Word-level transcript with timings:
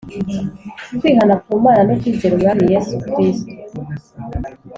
kwihana 0.99 1.35
ku 1.43 1.49
Mana 1.63 1.81
no 1.87 1.93
kwizera 2.01 2.33
Umwami 2.37 2.63
Yesu 2.73 2.93
kristo. 3.09 3.51